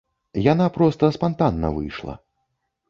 Яна 0.51 0.67
проста 0.77 1.11
спантанна 1.19 1.73
выйшла. 1.77 2.19